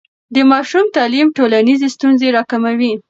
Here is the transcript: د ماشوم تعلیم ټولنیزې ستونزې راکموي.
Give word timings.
د 0.35 0.37
ماشوم 0.51 0.85
تعلیم 0.97 1.27
ټولنیزې 1.37 1.87
ستونزې 1.95 2.27
راکموي. 2.37 2.91